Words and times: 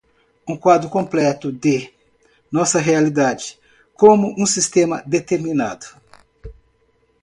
um 0.49 0.57
quadro 0.57 0.89
completo 0.89 1.51
de, 1.51 1.93
nossa 2.51 2.79
realidade, 2.79 3.59
como 3.93 4.33
um 4.35 4.47
sistema 4.47 5.03
determinado 5.05 5.85